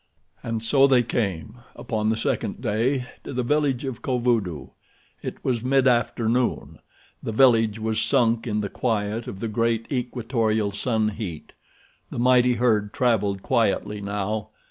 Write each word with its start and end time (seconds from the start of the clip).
And 0.41 0.63
so 0.63 0.87
they 0.87 1.03
came, 1.03 1.59
upon 1.75 2.09
the 2.09 2.17
second 2.17 2.59
day, 2.59 3.05
to 3.23 3.33
the 3.33 3.43
village 3.43 3.85
of 3.85 4.01
Kovudoo. 4.01 4.71
It 5.21 5.45
was 5.45 5.63
mid 5.63 5.87
afternoon. 5.87 6.79
The 7.21 7.31
village 7.31 7.77
was 7.77 8.01
sunk 8.01 8.47
in 8.47 8.61
the 8.61 8.69
quiet 8.69 9.27
of 9.27 9.41
the 9.41 9.47
great 9.47 9.85
equatorial 9.91 10.71
sun 10.71 11.09
heat. 11.09 11.51
The 12.09 12.17
mighty 12.17 12.53
herd 12.53 12.93
traveled 12.93 13.43
quietly 13.43 14.01
now. 14.01 14.49